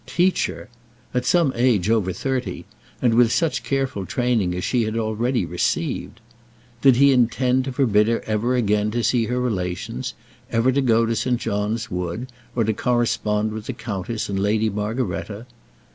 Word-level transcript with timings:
Teach 0.07 0.47
her! 0.47 0.67
at 1.13 1.25
some 1.27 1.53
age 1.55 1.87
over 1.87 2.11
thirty; 2.11 2.65
and 3.03 3.13
with 3.13 3.31
such 3.31 3.61
careful 3.61 4.03
training 4.03 4.55
as 4.55 4.63
she 4.63 4.81
had 4.83 4.97
already 4.97 5.45
received! 5.45 6.19
Did 6.81 6.95
he 6.95 7.13
intend 7.13 7.65
to 7.65 7.71
forbid 7.71 8.07
her 8.07 8.23
ever 8.25 8.55
again 8.55 8.89
to 8.89 9.03
see 9.03 9.25
her 9.25 9.39
relations, 9.39 10.15
ever 10.51 10.71
to 10.71 10.81
go 10.81 11.05
to 11.05 11.15
St. 11.15 11.39
John's 11.39 11.91
Wood, 11.91 12.31
or 12.55 12.63
to 12.63 12.73
correspond 12.73 13.51
with 13.51 13.67
the 13.67 13.73
countess 13.73 14.27
and 14.27 14.39
Lady 14.39 14.71
Margaretta? 14.71 15.45